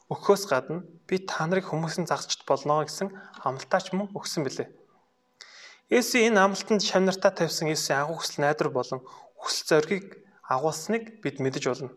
өгөхөөс 0.10 0.44
гадна 0.50 0.82
би 1.08 1.22
та 1.22 1.46
нарыг 1.46 1.70
хүмүүсийн 1.70 2.10
загсчд 2.10 2.42
болно 2.50 2.82
гэсэн 2.82 3.14
амлалтаач 3.46 3.94
мөн 3.94 4.10
өгсөн 4.18 4.44
билээ. 4.46 4.68
Есүс 5.90 6.22
энэ 6.22 6.42
амлалтанд 6.42 6.82
шамнартаа 6.86 7.34
тавьсан 7.34 7.70
Есүсийн 7.70 8.02
агуу 8.02 8.18
хүсэл 8.18 8.42
найдвар 8.46 8.70
болон 8.74 9.02
хүсэл 9.38 9.70
зоригийг 9.70 10.22
агуулсныг 10.50 11.22
бид 11.22 11.38
мэдэж 11.42 11.64
болно. 11.70 11.94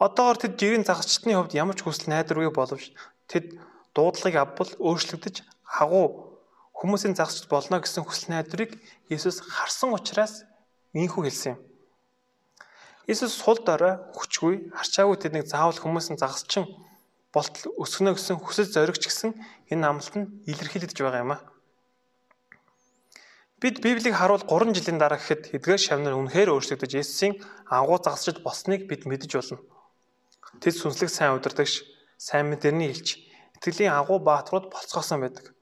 Одоогор 0.00 0.36
тэд 0.40 0.60
жирийн 0.60 0.84
загсчдны 0.84 1.36
хувьд 1.36 1.56
ямар 1.56 1.76
ч 1.76 1.84
хүсэл 1.84 2.12
найдваргүй 2.12 2.52
боловч 2.52 2.92
тэд 3.28 3.56
дуудлагыг 3.96 4.36
авбал 4.36 4.72
өөрчлөгдөж 4.80 5.44
агуу 5.80 6.40
хүмүүсийн 6.76 7.16
загсчд 7.16 7.48
болно 7.52 7.80
гэсэн 7.80 8.04
хүсэл 8.04 8.32
найдварыг 8.32 8.76
Есүс 9.12 9.44
харсан 9.44 9.92
учраас 9.96 10.44
ийхүү 10.92 11.28
хэлсэн 11.28 11.56
юм. 11.56 11.60
Есүс 13.08 13.36
сул 13.36 13.60
дорой 13.60 14.00
хүчгүй 14.16 14.72
арчаагүй 14.76 15.16
тэднийг 15.20 15.46
заавал 15.48 15.76
хүмүүсийн 15.76 16.20
загсчин 16.20 16.64
болтол 17.32 17.72
өсгөнө 17.80 18.12
гэсэн 18.14 18.36
хүсэл 18.38 18.68
зоригч 18.68 19.08
гэсэн 19.08 19.32
энэ 19.72 19.86
амлалт 19.88 20.14
нь 20.20 20.30
илэрхийлэгдэж 20.46 20.98
байгаа 21.00 21.24
юм 21.24 21.32
а. 21.34 21.38
Бид 23.62 23.80
Библийг 23.80 24.18
харуул 24.18 24.44
3 24.44 24.74
жилийн 24.76 24.98
дараа 25.00 25.16
гэхэд 25.16 25.56
эдгээр 25.56 25.80
шавнар 25.80 26.18
үнэхээр 26.18 26.52
өөрчлөгдөж 26.52 26.92
Есүсийн 26.98 27.38
агуу 27.70 27.96
загасчд 28.02 28.42
болсныг 28.42 28.90
бид 28.90 29.06
мэдэж 29.06 29.30
болно. 29.38 29.62
Тэд 30.60 30.74
сүнслэг 30.76 31.08
сайн 31.08 31.38
удирдагч, 31.38 31.86
сайн 32.18 32.50
мэдэрний 32.50 32.90
илч, 32.90 33.22
итгэлийн 33.56 33.94
агуу 33.94 34.18
бааtruуд 34.18 34.66
болцгоосон 34.66 35.22
байдаг. 35.22 35.54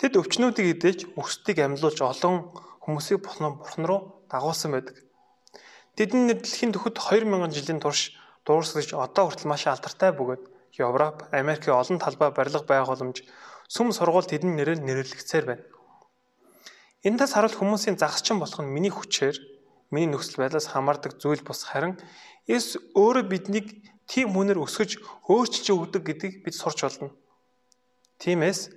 Тэд 0.00 0.16
өвчнүүдийг 0.16 0.80
идэж, 0.80 0.98
өсдгийг 1.14 1.60
амьлуулж 1.60 2.00
олон 2.00 2.56
хүмүүсийг 2.82 3.20
бурхан 3.20 3.84
руу 3.84 4.24
дагуулсан 4.32 4.72
байдаг. 4.72 4.96
Тэдний 5.94 6.32
нэр 6.32 6.40
дэлхийн 6.40 6.72
төхөд 6.72 6.98
2000 6.98 7.52
жилийн 7.52 7.78
турш 7.84 8.16
дуурсгаж 8.48 8.96
одоо 8.96 9.28
хүртэл 9.28 9.52
маш 9.52 9.68
алдартай 9.68 10.10
бөгөөд 10.16 10.53
Европ, 10.78 11.28
Америкийн 11.32 11.78
олон 11.78 11.98
талбай 11.98 12.30
барилга 12.34 12.66
байгууламж, 12.66 13.22
сүм 13.70 13.94
сургууль 13.94 14.26
тэдний 14.26 14.54
нэрээр 14.58 14.82
нэрлэгдсээр 14.82 15.44
байна. 15.46 15.64
Эндээс 17.04 17.36
харуул 17.36 17.54
хүмүүсийн 17.54 18.00
загасчин 18.00 18.40
болох 18.40 18.58
нь 18.58 18.72
миний 18.74 18.90
хүчээр, 18.90 19.36
миний 19.92 20.10
нөхцөл 20.10 20.42
байдлаас 20.42 20.72
хамаардаг 20.72 21.20
зүйл 21.20 21.44
бус 21.44 21.68
харин 21.68 22.00
Есүс 22.48 22.80
өөрөө 22.92 23.24
биднийг 23.30 23.66
тийм 24.04 24.34
хүнээр 24.36 24.60
өсгөж 24.60 25.00
өөрчилж 25.32 25.68
өгдөг 25.72 26.02
гэдгийг 26.04 26.34
бид 26.44 26.56
сурч 26.56 26.84
болно. 26.84 27.14
Тиймээс 28.20 28.68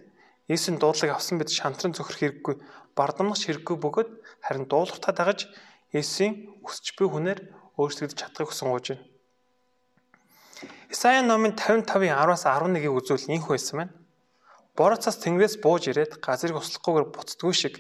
Есүсийн 0.48 0.80
дуудлагыг 0.80 1.16
авсан 1.20 1.36
бид 1.40 1.52
шантран 1.52 1.92
зөхөх 1.92 2.16
хэрэггүй, 2.16 2.56
бардамнах 2.96 3.40
хэрэггүй 3.44 3.76
бөгөөд 3.76 4.10
харин 4.46 4.66
дуулууртаа 4.72 5.12
дагаж 5.12 5.52
Есүсийн 5.92 6.64
өсч 6.64 6.96
буй 6.96 7.12
хүнээр 7.12 7.40
өөрчлөгдөж 7.76 8.16
чадахыг 8.16 8.52
хүсэнгуйж 8.52 8.86
байна. 8.96 9.17
Исая 10.88 11.20
номын 11.22 11.52
55-ын 11.52 12.16
10-аас 12.16 12.48
11-ийг 12.48 12.96
үзвэл 12.96 13.28
инх 13.36 13.52
байсан 13.52 13.76
байна. 13.84 13.94
Бороцоос 14.80 15.20
тэнгэрээс 15.20 15.60
бууж 15.60 15.92
ирээд 15.92 16.24
газрыг 16.24 16.64
услахгүйгээр 16.64 17.12
буцдгүй 17.12 17.54
шиг 17.54 17.76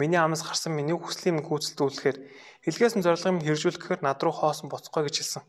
миний 0.00 0.16
амнаас 0.16 0.40
гарсан 0.40 0.72
миний 0.72 0.96
хүслийн 0.96 1.44
гүйцэлдүүлэхээр 1.44 2.16
илгээс 2.64 2.94
нь 2.96 3.04
зорилгын 3.04 3.44
хэрэгжүүлэхээр 3.44 4.00
над 4.00 4.24
руу 4.24 4.32
хоосон 4.32 4.72
буцахгүй 4.72 5.04
гэж 5.04 5.16
хэлсэн. 5.20 5.44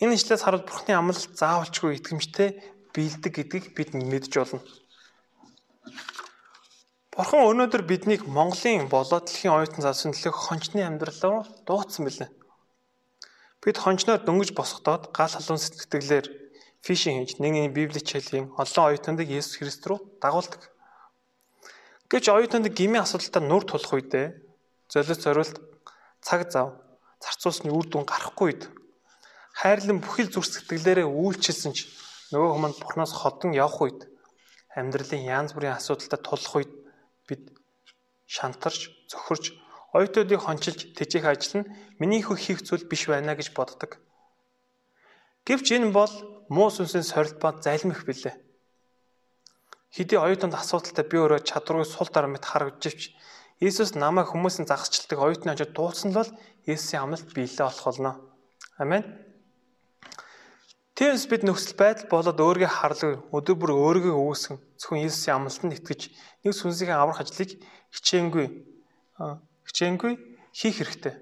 Энэ 0.00 0.16
ишлээс 0.16 0.48
харуул 0.48 0.64
Бурхны 0.64 0.96
амлалт 0.96 1.36
заавалчгүй 1.36 2.00
итгэмжтэй 2.00 2.48
биелдэг 2.96 3.32
гэдгийг 3.36 3.64
бид 3.76 3.90
мэдж 3.92 4.32
болно. 4.32 4.64
Бурхан 7.12 7.48
өнөөдөр 7.52 7.84
биднийг 7.84 8.24
Монголын 8.24 8.88
болоод 8.88 9.28
дэлхийн 9.28 9.56
оюутан 9.56 9.84
залсын 9.84 10.12
төлөөх 10.16 10.36
хончны 10.36 10.84
амьдрал 10.84 11.20
руу 11.24 11.40
дуудсан 11.68 12.04
билээ. 12.08 12.28
Бид 13.66 13.82
хончноор 13.82 14.22
дөнгөж 14.22 14.54
босгодоод 14.54 15.10
гал 15.10 15.34
халуун 15.34 15.58
сэтгэлээр 15.58 16.26
фишинг 16.86 17.26
хийж 17.26 17.42
нэгний 17.42 17.66
библи 17.66 17.98
хичээлийн 17.98 18.54
олон 18.54 18.94
оюутнуудыг 18.94 19.26
Есүс 19.26 19.58
Христ 19.58 19.82
рүү 19.90 19.98
дагуулдаг. 20.22 20.70
Гэвч 22.06 22.30
оюутнууд 22.30 22.70
гмийн 22.70 23.02
асуудалтай 23.02 23.42
нур 23.42 23.66
тулах 23.66 23.90
үедээ 23.90 24.38
золиос 24.86 25.18
зориулт 25.18 25.58
цаг 26.22 26.46
зав 26.46 26.78
зарцуулсны 27.18 27.74
үр 27.74 27.90
дүн 27.90 28.06
гарахгүй 28.06 28.54
үед 28.54 28.62
хайрлан 29.58 29.98
бүхэл 29.98 30.30
зүрх 30.30 30.46
сэтгэлээрээ 30.46 31.10
үйлчилсэн 31.10 31.74
ч 31.74 31.90
нөгөө 32.30 32.50
хүмүүс 32.54 32.78
бурхнаас 32.78 33.12
ходон 33.18 33.50
явах 33.50 33.82
үед 33.82 34.00
амьдралын 34.78 35.26
янз 35.26 35.50
бүрийн 35.58 35.74
асуудалтай 35.74 36.20
тулах 36.22 36.54
үед 36.54 36.72
бид 37.26 37.42
шантарч, 38.30 38.94
зөхөрч, 39.10 39.58
оюутнуудыг 39.94 40.40
хончилж 40.42 40.96
тэжээх 40.96 41.26
ажил 41.26 41.62
нь 41.62 41.70
миний 42.00 42.22
хөх 42.22 42.40
хийх 42.40 42.64
зүйл 42.66 42.88
биш 42.90 43.06
байна 43.06 43.38
гэж 43.38 43.54
боддог. 43.54 44.00
Гэвч 45.46 45.66
энэ 45.78 45.94
бол 45.94 46.10
муу 46.50 46.70
сүнсийн 46.74 47.06
сорилт 47.06 47.38
ба 47.38 47.54
залмих 47.54 48.02
билээ. 48.08 48.34
Хэдий 49.94 50.18
оюутанд 50.18 50.58
асуудалтай 50.58 51.04
би 51.06 51.16
өөрөө 51.22 51.40
чадваргүй 51.46 51.86
сул 51.86 52.10
дараа 52.10 52.30
мэт 52.32 52.44
харагдчихвч 52.44 53.14
Иесус 53.56 53.96
намайг 53.96 54.28
хүмүүсийн 54.28 54.68
загасчилдаг 54.68 55.16
оюутны 55.16 55.48
хажууд 55.56 55.72
дуулсан 55.72 56.12
л 56.12 56.20
бол 56.20 56.30
Иесусийн 56.68 57.08
амлалт 57.08 57.32
биелээ 57.32 57.64
болох 57.64 57.84
болно. 57.88 58.12
Амен. 58.76 59.02
Тиймээс 60.92 61.24
бид 61.32 61.42
нөхцөл 61.48 61.76
байдал 61.80 62.08
болоод 62.12 62.36
өөрийгөө 62.36 62.72
харлаг 62.76 63.12
өдөр 63.32 63.56
бүр 63.56 63.72
өөрийгөө 63.72 64.12
үүсгэн 64.12 64.60
зөвхөн 64.76 65.00
Иесусийн 65.00 65.36
амлалтанд 65.40 65.72
итгэж 65.72 66.00
нэг 66.44 66.52
сүнсийн 66.52 66.92
аврах 66.92 67.24
ажлыг 67.24 67.56
хичээнгүй 67.96 68.46
хичээнгүй 69.76 70.40
хийх 70.56 70.80
хэрэгтэй. 70.80 71.20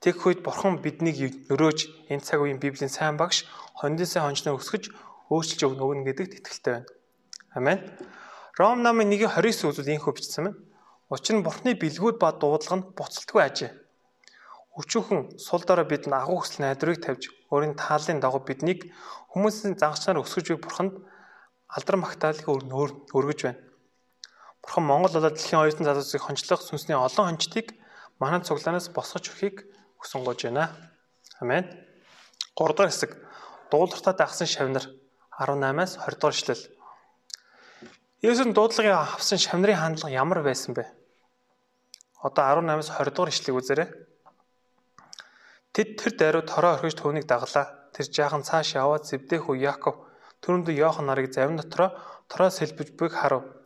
Тэг 0.00 0.24
үед 0.24 0.40
бурхан 0.40 0.80
биднийг 0.80 1.52
нөрөөж 1.52 2.08
энэ 2.08 2.24
цаг 2.24 2.40
үеийн 2.40 2.56
Библийн 2.56 2.88
сайн 2.88 3.20
багш 3.20 3.44
хондинсын 3.76 4.24
хончноо 4.24 4.56
өсгөж 4.56 4.88
өөрчилж 5.28 5.68
өгнө 5.68 6.08
гэдэгт 6.08 6.40
итгэлтэй 6.40 6.72
байна. 6.80 6.88
Амен. 7.52 7.78
Ром 8.56 8.80
намын 8.80 9.12
1:29 9.12 9.68
үзвэл 9.68 9.92
ийм 9.92 10.00
хөвчсөн 10.00 10.48
байна. 10.48 10.56
Учир 11.12 11.36
нь 11.36 11.44
бурхны 11.44 11.76
бэлгүүд 11.76 12.16
ба 12.16 12.32
дуудлага 12.32 12.76
нь 12.80 12.88
буцалтгүй 12.96 13.42
ажээ 13.44 13.70
Өчүүхэн 14.80 15.36
сул 15.36 15.60
дорой 15.68 15.84
бид 15.84 16.08
агуу 16.08 16.40
хүсэл 16.40 16.64
найдварыг 16.64 17.04
тавьж 17.04 17.28
өөрийн 17.52 17.76
тааллын 17.76 18.24
дагуу 18.24 18.48
биднийг 18.48 18.88
хүмүүсийн 19.36 19.76
загчнаар 19.76 20.24
өсгөж 20.24 20.56
буй 20.56 20.60
бурханд 20.64 20.94
алдар 21.68 21.96
магтаалыг 22.00 22.48
өргөж 22.48 23.40
байна. 23.44 23.60
Бурхан 24.68 24.84
Монгол 24.84 25.16
болоод 25.16 25.32
дэлхийн 25.32 25.64
оюутан 25.64 25.88
залуусыг 25.88 26.20
хончлох 26.20 26.60
сүнсний 26.60 26.92
олон 26.92 27.32
хончтыг 27.32 27.72
манай 28.20 28.44
цуглаанаас 28.44 28.92
босгож 28.92 29.32
өгөхийг 29.32 29.64
хүсэн 29.96 30.28
гож 30.28 30.44
байна. 30.44 30.76
Амен. 31.40 31.64
3 32.52 32.76
дахь 32.76 32.92
хэсэг 32.92 33.16
дуулахтаа 33.72 34.12
дагсан 34.12 34.44
шавнар 34.44 34.84
18-аас 35.40 35.96
20 36.04 36.20
дугаар 36.20 36.36
эшлэл. 36.36 36.64
Есүс 38.20 38.52
дуудлагыг 38.52 38.92
авсан 38.92 39.40
шавнарын 39.40 39.80
хандлага 39.80 40.12
ямар 40.12 40.44
байсан 40.44 40.76
бэ? 40.76 40.84
Одоо 42.20 42.60
18-аас 42.60 42.92
20 42.92 43.16
дугаар 43.16 43.32
эшлэгийг 43.32 43.56
үзээрэй. 43.56 43.88
Тэд 45.72 45.96
тэр 45.96 46.12
даруй 46.12 46.44
тороо 46.44 46.76
орхиж 46.76 46.92
түүнийг 47.00 47.24
даглаа. 47.24 47.88
Тэр 47.96 48.04
жаахан 48.04 48.44
цааш 48.44 48.76
яваад 48.76 49.08
Зевдэх 49.08 49.48
хүү 49.48 49.64
Яков 49.64 49.96
түрүүнд 50.44 50.68
Йохан 50.76 51.08
нарыг 51.08 51.32
завин 51.32 51.56
дотроо 51.56 51.96
тороо 52.28 52.52
сэлбэж 52.52 52.92
буйг 53.00 53.16
харав. 53.16 53.57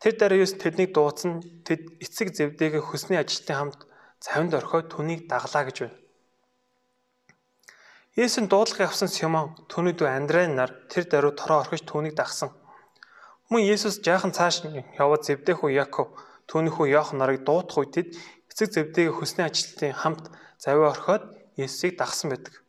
Тэр 0.00 0.14
даруйс 0.18 0.54
тэднийг 0.58 0.94
дуудсан 0.94 1.42
тэд 1.66 2.00
эцэг 2.02 2.34
Зевдэгийн 2.34 2.84
хөсний 2.84 3.18
ажилтны 3.18 3.54
хамт 3.54 3.80
завинд 4.20 4.54
орхиод 4.54 4.88
түүнийг 4.92 5.28
даглаа 5.28 5.64
гэж 5.68 5.76
байна. 5.84 5.98
Есүс 8.14 8.46
дуудлагыг 8.46 8.86
авсан 8.86 9.10
Симон 9.10 9.58
түүний 9.66 9.94
дүү 9.98 10.06
Андрей 10.06 10.46
нар 10.46 10.70
тэр 10.86 11.04
даруй 11.10 11.34
тороо 11.34 11.66
орхиж 11.66 11.82
түүнийг 11.82 12.14
дагсан. 12.14 12.54
Мөн 13.50 13.66
Есүс 13.66 13.98
жаахан 14.06 14.30
цааш 14.30 14.62
яваад 14.70 15.26
Зевдэх 15.26 15.66
хүү 15.66 15.74
Яков 15.74 16.14
түүний 16.46 16.70
хүү 16.70 16.94
Йохан 16.94 17.18
нарыг 17.18 17.42
дуудах 17.42 17.74
үед 17.82 17.90
тэд 17.90 18.08
эцэг 18.54 18.70
Зевдэгийн 18.70 19.18
хөсний 19.18 19.42
ажилтны 19.42 19.90
хамт 19.90 20.30
завиа 20.62 20.94
орхиод 20.94 21.26
Есүсийг 21.58 21.98
дагсан 21.98 22.30
байдаг. 22.30 22.62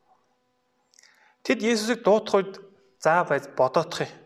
Тэд 1.46 1.62
Есүсийг 1.62 2.02
дуудах 2.02 2.34
үед 2.42 2.54
заа 2.98 3.22
байж 3.30 3.46
бодоодох 3.54 4.02
юм. 4.02 4.25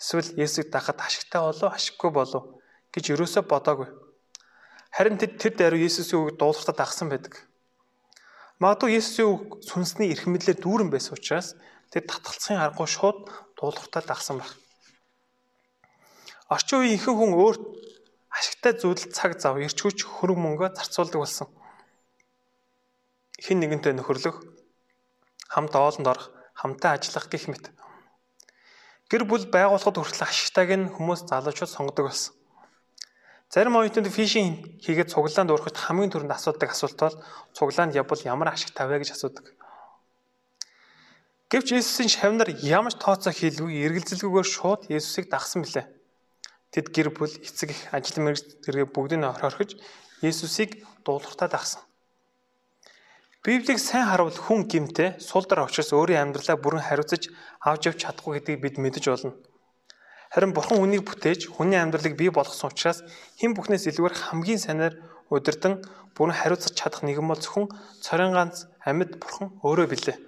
Эсвэл 0.00 0.32
Есүсийг 0.40 0.72
дагахад 0.72 1.04
ашигтай 1.04 1.40
болов 1.44 1.68
ашиггүй 1.76 2.10
болов 2.10 2.44
гэж 2.90 3.04
юусоо 3.12 3.44
бодоагүй. 3.44 3.88
Харин 4.96 5.20
тэд 5.20 5.36
тэр 5.36 5.52
даруй 5.54 5.84
Есүсийн 5.84 6.24
үг 6.24 6.40
дуулахтаа 6.40 6.72
дагсан 6.72 7.12
байдаг. 7.12 7.44
Магадгүй 8.58 8.96
Есүсийн 8.96 9.28
үг 9.28 9.60
сүнсний 9.60 10.08
эрх 10.10 10.24
мэдлэр 10.24 10.56
дүүрэн 10.56 10.88
байсан 10.88 11.20
учраас 11.20 11.52
тэд 11.92 12.08
татгалцахын 12.08 12.64
аргагүй 12.64 12.88
шууд 12.88 13.28
дуулахтаа 13.60 14.02
дагсан 14.02 14.40
баг. 14.40 14.50
Орчин 16.48 16.80
үеийн 16.80 16.96
ихэнх 16.96 17.20
хүн 17.20 17.36
өөр 17.36 17.56
ашигтай 18.32 18.72
зүйл 18.80 19.04
цаг 19.12 19.36
зав 19.36 19.60
ирч 19.60 19.78
хүч 19.84 20.08
хөрөнгө 20.08 20.42
мөнгө 20.42 20.66
зарцуулдаг 20.74 21.20
болсон 21.20 21.48
хин 23.40 23.60
нэгэнтэй 23.60 23.96
нөхөрлөх, 23.96 24.36
хамт 25.48 25.72
оолонд 25.72 26.08
орох, 26.12 26.28
хамтаа 26.52 27.00
ажиллах 27.00 27.26
гэх 27.32 27.48
мэт. 27.48 27.72
Гэр 29.10 29.26
бүл 29.26 29.50
байгуулахад 29.50 29.98
хүртэл 29.98 30.22
ашигтайг 30.22 30.70
нь 30.78 30.86
хүмүүс 30.94 31.26
залуучууд 31.26 31.66
сонгодог 31.66 32.06
болсон. 32.06 32.34
Зарим 33.50 33.74
оюутнууд 33.74 34.06
фишинг 34.06 34.78
хийгээд 34.86 35.10
цуглаанд 35.10 35.50
уурахад 35.50 35.74
хамгийн 35.74 36.14
түрүүнд 36.14 36.30
асуудаг 36.30 36.70
асуулт 36.70 36.94
бол 36.94 37.18
цуглаанд 37.50 37.98
явбал 37.98 38.22
ямар 38.22 38.54
ашигтай 38.54 38.86
вэ 38.86 39.02
гэж 39.02 39.18
асуудаг. 39.18 39.50
Гэвч 41.50 41.74
Иесусийн 41.74 42.06
шавнар 42.06 42.54
ямар 42.62 42.94
ч 42.94 43.02
тооцоо 43.02 43.34
хийлгүй 43.34 43.82
эргэлзэлгүйгээр 43.82 44.46
шууд 44.46 44.86
Иесусыг 44.86 45.26
дагсан 45.26 45.66
билээ. 45.66 45.90
Тэд 46.70 46.94
гэр 46.94 47.10
бүл, 47.10 47.34
эцэг 47.42 47.74
их, 47.74 47.90
ажил 47.90 48.22
мэргэж 48.22 48.62
зэрэг 48.62 48.94
бүгдийг 48.94 49.26
орхиж 49.26 49.74
Иесусыг 50.22 50.86
дуулууртаа 51.02 51.50
дагсан. 51.50 51.82
Библийг 53.40 53.80
сайн 53.80 54.04
харуул 54.04 54.36
хүн 54.36 54.68
гимтэй 54.68 55.16
сул 55.16 55.48
дор 55.48 55.64
очроос 55.64 55.96
өөрийн 55.96 56.28
амьдралаа 56.28 56.60
бүрэн 56.60 56.84
хариуцаж 56.84 57.32
авч 57.64 57.88
явж 57.88 57.98
чадахгүй 58.04 58.36
гэдгийг 58.36 58.60
бид 58.60 58.76
мэдэж 58.76 59.04
болно. 59.08 59.32
Харин 60.28 60.52
Бурхан 60.52 60.76
хүнийг 60.76 61.08
бүтээж 61.08 61.48
хүний 61.48 61.80
амьдралыг 61.80 62.20
бий 62.20 62.28
болгосон 62.28 62.68
учраас 62.68 63.00
хэн 63.40 63.56
бүхнээс 63.56 63.88
илүүр 63.96 64.12
хамгийн 64.12 64.60
санаар 64.60 65.00
удирдан 65.32 65.80
бүрэн 66.12 66.36
хариуцах 66.36 66.76
чадах 66.76 67.00
нэгэн 67.00 67.24
бол 67.24 67.40
зөвхөн 67.40 67.72
цорын 68.04 68.36
ганц 68.36 68.68
амьд 68.84 69.16
Бурхан 69.16 69.56
өөрөө 69.64 69.88
билээ. 69.88 70.20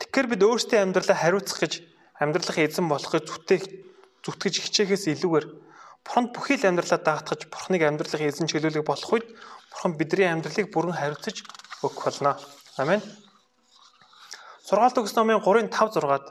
Тэгэхээр 0.00 0.26
бид 0.32 0.40
өөрсдийн 0.40 0.96
амьдралаа 0.96 1.18
хариуцах 1.20 1.60
гэж 1.60 1.84
амьдралын 2.24 2.64
эзэн 2.64 2.88
болох 2.88 3.12
гэж 3.12 3.24
зүтгэх 3.28 3.62
зүтгэж 4.24 4.54
хичээхээс 4.64 5.12
илүүгээр 5.12 5.46
Бурханд 6.00 6.32
бүхий 6.32 6.56
л 6.56 6.64
амьдралаа 6.72 7.00
даатгаж 7.04 7.52
Бурханыг 7.52 7.84
амьдралын 7.84 8.32
эзэн 8.32 8.48
чиглүүлэх 8.48 8.88
болох 8.88 9.12
үед 9.12 9.28
Бурхан 9.70 9.96
бидний 9.96 10.28
амьдралыг 10.28 10.68
бүрэн 10.74 10.94
хариуцаж 10.98 11.46
өгөх 11.82 12.04
болно. 12.04 12.36
Амен. 12.76 13.00
Сургаалт 14.66 15.00
өгс 15.00 15.14
номын 15.16 15.42
3-ын 15.42 15.70
5 15.70 15.98
6-ад 15.98 16.26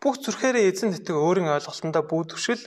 бүх 0.00 0.14
зүрхээрээ 0.22 0.70
эзэн 0.70 0.94
тэтг 0.94 1.16
өөрийн 1.16 1.52
ойлголтондоо 1.52 2.04
бүүдвшил 2.06 2.62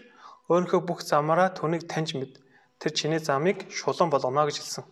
өөрийнхөө 0.51 0.81
бүх 0.84 1.00
замаараа 1.01 1.50
түүнийг 1.55 1.88
таньж 1.88 2.13
мэд. 2.20 2.41
тэр 2.81 2.91
чиний 2.98 3.22
замыг 3.22 3.70
шулуун 3.70 4.10
болгоно 4.10 4.50
гэж 4.50 4.58
хэлсэн. 4.58 4.86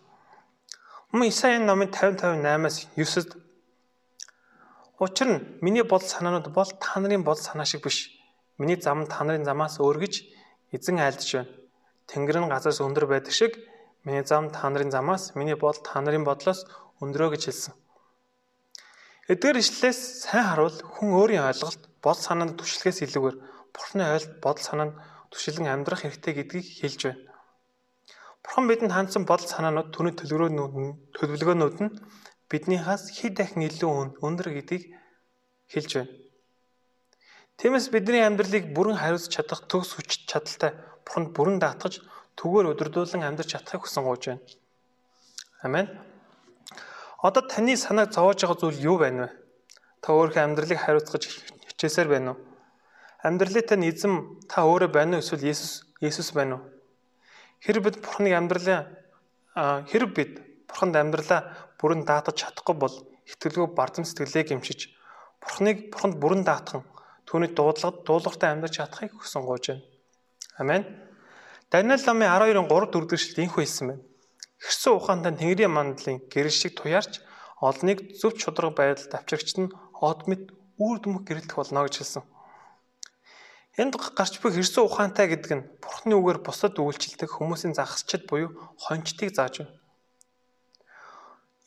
Өмнө 1.12 1.26
Исаийн 1.26 1.66
номын 1.66 1.90
50 1.90 2.22
58-аас 2.22 2.86
9-д 2.94 3.34
Учир 5.00 5.28
нь 5.32 5.58
миний 5.64 5.82
бодол 5.82 6.06
санаанууд 6.06 6.52
бол 6.52 6.70
та 6.78 7.00
нарын 7.00 7.24
бодол 7.24 7.42
санаа 7.42 7.64
шиг 7.64 7.82
биш. 7.82 8.14
Миний 8.58 8.76
зам 8.76 9.06
та 9.06 9.24
нарын 9.24 9.44
замаас 9.48 9.80
өөр 9.80 9.98
гэж 10.06 10.14
эзэн 10.76 11.00
айлдж 11.00 11.28
байна. 11.34 11.48
Тэнгэр 12.06 12.38
нь 12.44 12.52
газраас 12.52 12.84
өндөр 12.84 13.08
байдаг 13.08 13.32
шиг 13.32 13.56
миний 14.04 14.24
зам 14.24 14.50
та 14.50 14.70
нарын 14.70 14.90
замаас, 14.90 15.34
миний 15.34 15.54
бодол 15.54 15.82
та 15.82 16.00
нарын 16.00 16.24
бодлоос 16.24 16.64
өндөрөө 17.00 17.36
гэж 17.36 17.42
хэлсэн. 17.46 17.74
Эдгээр 19.30 19.60
ишлэлээс 19.62 20.26
сайн 20.26 20.44
харуул 20.48 20.74
хүн 20.74 21.10
өөрийн 21.14 21.46
ойлголт, 21.46 21.82
бодол 22.02 22.22
санаанд 22.24 22.58
түшилгээс 22.58 23.04
илүүгээр 23.06 23.36
Бурхны 23.70 24.02
ойлт, 24.02 24.42
бодол 24.42 24.64
санаанд 24.64 24.94
түшилэн 25.30 25.70
амьдрах 25.70 26.02
хэрэгтэй 26.02 26.34
гэдгийг 26.34 26.66
хэлж 26.82 27.00
байна. 27.06 27.22
Бурхан 28.42 28.66
бидэнд 28.66 28.92
хандсан 28.96 29.22
бодол 29.28 29.46
санаанууд 29.46 29.94
түүний 29.94 30.14
төлөвлөгөөнүүд 30.18 30.74
нь 30.82 30.98
төлөвлөгөөнүүд 31.14 31.76
нь 31.84 31.94
биднийхээс 32.50 33.04
хэд 33.14 33.34
дахин 33.38 33.62
илүү 33.68 34.18
өндөр 34.26 34.48
гэдгийг 34.50 34.84
хэлж 35.70 35.90
байна. 35.94 36.10
Тиймээс 37.60 37.86
бидний 37.94 38.24
амьдралыг 38.26 38.74
бүрэн 38.74 38.98
хариуцж 38.98 39.30
чадах 39.30 39.68
төгс 39.70 39.94
хүч 39.94 40.26
чадалтай 40.26 40.72
Бурханд 41.04 41.30
бүрэн 41.36 41.62
даатгаж 41.62 42.02
түгээр 42.36 42.70
өдөрдүүлэн 42.74 43.26
амьдрч 43.26 43.56
чадахыг 43.56 43.86
хүсэн 43.86 44.04
гоож 44.04 44.22
байна. 44.26 44.42
Амен. 45.62 45.86
Одоо 47.22 47.42
таны 47.44 47.76
санааг 47.76 48.12
зовоож 48.12 48.40
байгаа 48.40 48.58
зүйл 48.60 48.80
юу 48.80 48.96
байна 48.98 49.26
вэ? 49.26 49.30
Та 50.00 50.12
өөрийнхөө 50.16 50.44
амьдралыг 50.44 50.78
хариуцгаж 50.80 51.24
хичээсээр 51.68 52.08
байна 52.08 52.32
уу? 52.32 52.38
Амьдралыг 53.20 53.66
тань 53.68 53.84
эзэм 53.84 54.40
та 54.48 54.64
өөрөө 54.64 54.88
байна 54.88 55.18
уу 55.18 55.22
эсвэл 55.22 55.44
Есүс 55.44 55.84
Есүс 56.00 56.32
байна 56.32 56.56
уу? 56.56 56.64
Хэрэг 57.60 57.82
бид 57.84 57.96
Бурханыг 58.00 58.32
амьдралаа 58.32 58.80
хэрэг 59.84 60.10
бид 60.16 60.32
Бурханд 60.64 60.96
амьдралаа 60.96 61.74
бүрэн 61.76 62.08
даатаж 62.08 62.40
чадахгүй 62.40 62.76
бол 62.78 62.94
итгэлгүй 63.28 63.68
бардам 63.76 64.08
сэтгэлээ 64.08 64.48
гимшиж 64.48 64.88
Бурханыг 65.44 65.92
Бурханд 65.92 66.16
бүрэн 66.16 66.44
даатхан 66.48 66.88
түүний 67.28 67.52
дуудлагад 67.52 68.00
дуулууртай 68.08 68.48
амьдарч 68.54 68.80
чадахыг 68.80 69.12
хүсэн 69.20 69.44
гоож 69.44 69.64
байна. 69.68 69.84
Амен. 70.56 70.82
Даниэл 71.70 72.02
намын 72.02 72.26
12-ын 72.26 72.66
3 72.66 72.90
4 72.90 73.06
дэх 73.06 73.38
инхүү 73.46 73.62
хэлсэн 73.62 73.86
байна. 73.86 74.02
Хэрсэн 74.58 74.92
ухаантай 74.98 75.32
Тэнгэрийн 75.38 75.70
мандлын 75.70 76.18
гэрэл 76.26 76.50
шиг 76.50 76.74
туяарч 76.74 77.22
олныг 77.62 78.18
зөв 78.18 78.34
чудраг 78.34 78.74
байдалд 78.74 79.14
авчирч 79.14 79.54
нь 79.54 79.70
од 80.02 80.26
мэд 80.26 80.50
үр 80.82 80.98
дүмх 80.98 81.22
гэрэлтэх 81.22 81.54
болно 81.54 81.86
гэж 81.86 81.94
хэлсэн. 82.02 82.24
Энд 83.78 83.94
гарч 83.94 84.42
буй 84.42 84.50
хэрсэн 84.50 84.82
ухаантай 84.82 85.30
гэдэг 85.30 85.52
нь 85.54 85.66
Бурхны 85.78 86.18
үгээр 86.18 86.42
бусад 86.42 86.74
үйлчлдэг 86.74 87.30
хүмүүсийн 87.38 87.78
загасчд 87.78 88.26
буюу 88.26 88.50
хончтыг 88.74 89.30
зааж 89.30 89.62
байна. 89.62 89.78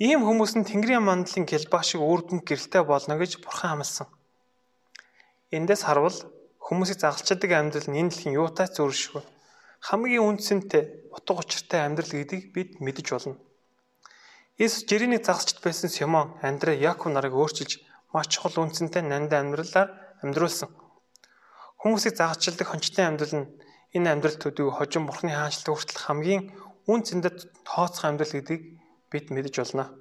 Ийм 0.03 0.27
хүмүүс 0.27 0.59
нь 0.59 0.67
Тэнгэрийн 0.67 1.07
мандлын 1.07 1.47
гэлбаа 1.47 1.79
шиг 1.79 2.03
үрдэн 2.03 2.43
гэрэлтэй 2.43 2.83
болно 2.83 3.15
гэж 3.15 3.39
Бурхан 3.39 3.79
амласан. 3.79 4.11
Эндээс 5.47 5.87
харвал 5.87 6.19
хүмүүсийг 6.59 6.99
загалчдаг 6.99 7.51
амьдрал 7.55 7.87
нь 7.87 8.03
энэ 8.03 8.11
дэлхийн 8.11 8.35
юутай 8.35 8.67
зөршгүй. 8.67 9.23
Хамгийн 9.83 10.23
үнцэнтэй, 10.23 11.11
утга 11.11 11.43
учиртай 11.43 11.83
амьдрал 11.83 12.07
гэдгийг 12.07 12.55
бид 12.55 12.69
мэдэж 12.79 13.07
болно. 13.11 13.35
Иесус 14.55 14.87
жирийн 14.87 15.19
загалчд 15.19 15.59
байсан 15.59 15.91
Симон, 15.91 16.39
Андре, 16.39 16.79
Яков 16.79 17.11
нарыг 17.11 17.35
өөрчилж 17.35 17.83
маш 18.15 18.31
чухал 18.31 18.63
үнцэнтэй 18.63 19.03
нандин 19.03 19.51
амьдралаар 19.51 19.91
амьдруулсан. 20.23 20.71
Хүмүүсийг 21.83 22.15
загасчилдаг 22.15 22.67
хончтын 22.71 23.11
амьдрал 23.11 23.35
нь 23.43 23.51
энэ 23.91 24.07
амьдрал 24.07 24.39
төдий 24.39 24.71
хожим 24.71 25.03
бурхны 25.03 25.35
хаанчлалд 25.35 25.67
хүртэл 25.67 25.99
хамгийн 26.07 26.41
үн 26.87 27.03
цэндэд 27.03 27.67
тооцох 27.67 28.07
амьдрал 28.07 28.39
гэдгийг 28.39 28.79
бид 29.11 29.25
мэдэж 29.35 29.55
болно. 29.59 29.91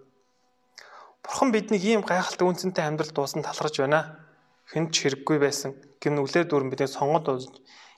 Бурхан 1.26 1.50
биднийг 1.50 1.82
ийм 1.82 2.06
гайхалтай 2.06 2.46
үн 2.46 2.54
цэнтэй 2.54 2.86
амьдрал 2.86 3.10
дуусан 3.10 3.42
талархаж 3.42 3.82
байна. 3.82 4.30
Хэн 4.70 4.94
ч 4.94 5.10
хэрэггүй 5.10 5.42
байсан 5.42 5.74
гин 5.98 6.22
үлээр 6.22 6.46
дүүрэн 6.46 6.70
бидний 6.70 6.86
сонгоод 6.86 7.50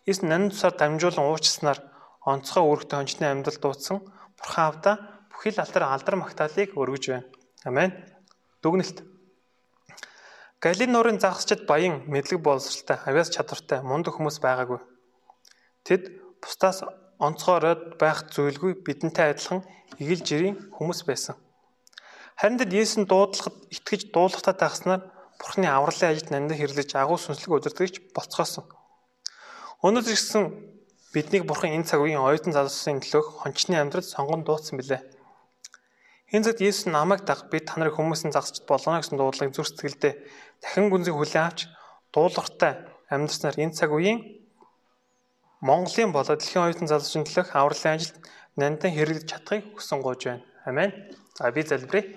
эс 0.07 0.23
нан 0.23 0.51
тусаар 0.51 0.75
дамжуулан 0.77 1.29
уучснаар 1.33 1.79
онцгой 2.25 2.65
үүрэгтэй 2.65 2.97
хончны 2.99 3.27
амьдрал 3.29 3.61
дуудсан 3.61 3.99
Бурхан 4.39 4.65
авда 4.69 4.93
бүхэл 5.33 5.61
алтар 5.61 5.85
алдар 5.89 6.17
магтаалыг 6.21 6.77
өргөж 6.77 7.05
байна. 7.09 7.27
Амен. 7.65 7.91
Дүгнэлт 8.63 9.05
Галилей 10.65 10.89
нуурын 10.89 11.21
загасчд 11.21 11.69
баян, 11.69 12.09
мэдлэг 12.09 12.41
боловсралтай, 12.41 12.97
авяас 13.05 13.29
чадвартай, 13.29 13.85
мундаг 13.85 14.17
хүмүүс 14.17 14.41
байгаагүй. 14.41 14.81
Тэд 15.85 16.09
бусдаас 16.41 16.81
онцгойроод 17.21 18.01
байх 18.01 18.25
зүйлгүй 18.33 18.81
бидэнтэй 18.81 19.37
адилхан 19.37 19.61
игэл 20.01 20.25
жирийн 20.25 20.57
хүмүүс 20.73 21.05
байсан. 21.05 21.37
Харин 22.41 22.57
тэд 22.57 22.73
Есүс 22.73 23.05
дуудлагад 23.05 23.57
итгэж 23.77 24.09
дуулахтаа 24.09 24.57
тагснаар 24.57 25.03
Бурхны 25.37 25.69
авралын 25.69 26.17
ажилд 26.17 26.33
нандин 26.33 26.57
хэрлэж 26.57 26.97
агуу 26.97 27.21
сүнслэг 27.21 27.53
удирдагч 27.53 28.01
болцгоосон. 28.17 28.65
Өнөөдөр 29.85 30.17
гисэн 30.17 30.45
биднийг 31.13 31.45
Бурхан 31.45 31.77
энэ 31.77 31.85
цаг 31.85 32.01
үеийн 32.01 32.25
оюутан 32.25 32.57
залуусын 32.57 33.05
төлөөх 33.05 33.45
хончны 33.45 33.77
амьдрал 33.77 34.01
сонгон 34.01 34.41
дуудсан 34.41 34.81
билээ. 34.81 35.05
Энэ 36.33 36.45
цагт 36.49 36.65
Есүс 36.65 36.89
намайг 36.89 37.29
даг 37.29 37.53
би 37.53 37.61
та 37.61 37.77
нарыг 37.77 38.01
хүмүүсийн 38.01 38.33
загсчд 38.33 38.65
болгоно 38.65 39.05
гэсэн 39.05 39.21
дуудлагыг 39.21 39.53
зүр 39.53 39.69
сэтгэлдээ 39.69 40.13
дахин 40.65 40.89
гүнзгий 40.89 41.13
хүлээн 41.13 41.45
авч 41.45 41.69
дуулууртай 42.17 42.81
амьдарснаар 43.13 43.61
энэ 43.61 43.77
цаг 43.77 43.93
үеийн 43.93 44.25
Монголын 45.61 46.17
болоод 46.17 46.41
дэлхийн 46.41 46.65
оюутан 46.65 46.89
залуусын 46.89 47.29
төлөх 47.29 47.53
авралын 47.53 48.01
ажилд 48.01 48.17
нандин 48.57 48.89
хэрэглэж 48.89 49.29
чадахыг 49.29 49.69
хүсэн 49.77 50.01
гоож 50.01 50.25
байна. 50.25 50.45
Амен. 50.65 50.97
За 51.37 51.53
би 51.53 51.61
залбирая. 51.61 52.09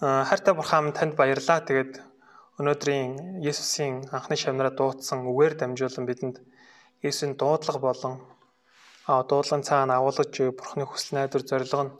Хайртай 0.00 0.56
бурхан 0.56 0.96
танд 0.96 1.12
баярлалаа. 1.12 1.60
Тэгээд 1.60 2.00
өнөөдрийн 2.60 3.40
Есүсийн 3.40 4.12
анхны 4.12 4.36
шавнараа 4.36 4.74
дуудсан 4.76 5.24
үгээр 5.24 5.54
дамжуулан 5.56 6.04
бидэнд 6.04 6.36
Есүсийн 7.00 7.32
дуудлага 7.40 7.80
болон 7.80 8.14
дуудлагын 9.08 9.64
цаана 9.64 9.96
агуулж 9.96 10.36
бурхны 10.58 10.84
хүсэл 10.84 11.16
найдвар 11.16 11.44
зорилго 11.48 11.82
нь 11.88 11.96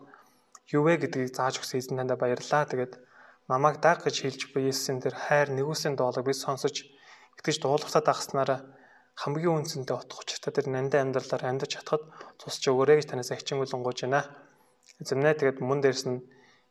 юу 0.77 0.83
вэ 0.85 1.01
гэдгийг 1.01 1.33
зааж 1.33 1.57
өгсөн 1.61 1.81
эзэн 1.81 1.99
тандаа 1.99 2.19
баярлалаа. 2.21 2.69
Тэгээд 2.69 2.95
намайг 3.49 3.81
даг 3.81 4.05
гэж 4.05 4.17
хэлж 4.23 4.41
буй 4.53 4.69
Есүсийн 4.69 5.01
тэр 5.01 5.17
хайр 5.17 5.49
нэгүслийн 5.57 5.97
дуулаг 5.97 6.25
би 6.25 6.37
сонсож 6.37 6.85
итгэж 7.41 7.57
дуулахтаа 7.65 8.05
дагснараа 8.05 8.61
хамгийн 9.17 9.65
үнцэнтэй 9.65 9.97
утга 9.97 10.21
учиртай 10.21 10.53
тэр 10.53 10.67
нандин 10.69 11.13
амьдралаар 11.13 11.49
амьдарч 11.49 11.81
чадхад 11.81 12.05
тусч 12.41 12.63
өгөөрэй 12.69 13.01
гэж 13.01 13.07
танаас 13.09 13.33
хичээнгүлэн 13.33 13.85
гуйж 13.85 13.99
байна. 14.05 14.25
Эзэмнээ 15.01 15.35
тэгээд 15.37 15.59
мөн 15.61 15.81
дээрс 15.81 16.05
нь 16.09 16.25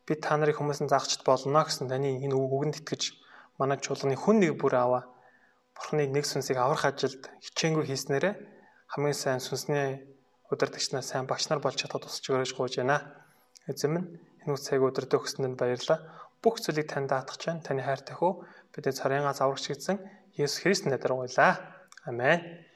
би 0.06 0.14
та 0.18 0.38
нарыг 0.38 0.58
хүмүүсийн 0.58 0.90
заагчд 0.90 1.22
болно 1.28 1.62
гэсэн 1.66 1.90
таны 1.92 2.18
энэ 2.26 2.34
үгэнд 2.34 2.82
итгэж 2.82 3.21
манай 3.62 3.78
чуулганы 3.78 4.18
хүн 4.18 4.42
нэг 4.42 4.58
бүр 4.58 4.74
аваа. 4.82 5.04
Бурхны 5.78 6.10
нэг 6.10 6.26
сүнсийг 6.26 6.58
аврах 6.58 6.90
ажилд 6.90 7.30
хичээнгүй 7.46 7.86
хийснээрээ 7.86 8.34
хамгийн 8.92 9.16
сайн 9.16 9.40
сүнсний 9.40 10.02
удирдагчнаа 10.52 11.06
сайн 11.06 11.30
багш 11.30 11.48
нар 11.48 11.62
болж 11.64 11.78
чадхад 11.78 12.04
тусч 12.04 12.26
гэж 12.28 12.52
гуйж 12.58 12.82
байна. 12.82 12.98
Эзэм 13.70 13.94
нь 13.96 14.08
энэ 14.50 14.58
цаг 14.58 14.82
өдөртөө 14.82 15.20
өгсөнд 15.22 15.56
баярлалаа. 15.56 16.00
Бүх 16.42 16.60
зүйлийг 16.60 16.90
танд 16.90 17.14
даатгах 17.14 17.38
чинь 17.38 17.62
таны 17.62 17.86
хайртай 17.86 18.18
хөө 18.18 18.44
бидний 18.74 18.92
царайгаа 18.98 19.38
заврагч 19.38 19.70
гэсэн 19.70 20.02
Есүс 20.36 20.60
Христ 20.66 20.84
нэрээр 20.90 21.14
гуйлаа. 21.14 21.54
Амен. 22.10 22.68